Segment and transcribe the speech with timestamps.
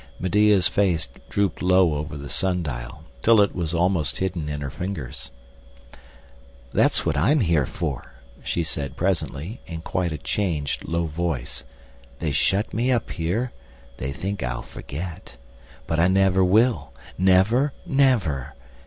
[0.19, 4.71] Medea's face drooped low over the sun dial, till it was almost hidden in her
[4.71, 5.29] fingers.
[6.73, 11.63] "That's what I'm here for," she said presently, in quite a changed, low voice.
[12.17, 13.51] "They shut me up here
[13.97, 15.37] they think I'll forget
[15.85, 18.55] but I never will never, never!